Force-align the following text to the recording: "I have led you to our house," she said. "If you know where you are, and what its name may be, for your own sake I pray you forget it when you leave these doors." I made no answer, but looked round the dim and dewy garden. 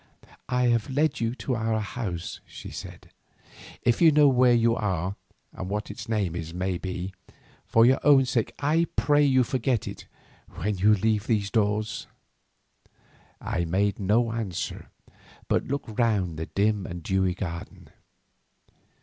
"I 0.49 0.63
have 0.69 0.89
led 0.89 1.19
you 1.19 1.35
to 1.35 1.53
our 1.55 1.79
house," 1.79 2.39
she 2.47 2.71
said. 2.71 3.11
"If 3.83 4.01
you 4.01 4.11
know 4.11 4.27
where 4.27 4.55
you 4.55 4.75
are, 4.75 5.15
and 5.53 5.69
what 5.69 5.91
its 5.91 6.09
name 6.09 6.35
may 6.55 6.79
be, 6.79 7.13
for 7.67 7.85
your 7.85 7.99
own 8.03 8.25
sake 8.25 8.55
I 8.57 8.87
pray 8.95 9.23
you 9.23 9.43
forget 9.43 9.87
it 9.87 10.07
when 10.49 10.79
you 10.79 10.95
leave 10.95 11.27
these 11.27 11.51
doors." 11.51 12.07
I 13.39 13.63
made 13.65 13.99
no 13.99 14.31
answer, 14.31 14.89
but 15.47 15.67
looked 15.67 15.99
round 15.99 16.35
the 16.39 16.47
dim 16.47 16.87
and 16.87 17.03
dewy 17.03 17.35
garden. 17.35 17.89